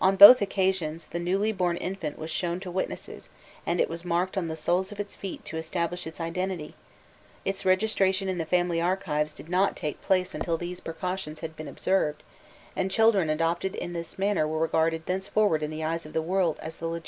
[0.00, 3.30] On both occasions the newly born infant was shown to witnesses,
[3.64, 6.74] and it was marked on the soles of its feet to establish its identity;
[7.44, 11.68] its registration in the family archives did not take place until these precautions had been
[11.68, 12.24] observed,
[12.74, 16.56] and children adopted in this manner were regarded thenceforward in the eyes of the world
[16.56, 17.00] as the legitimate heirs of the family.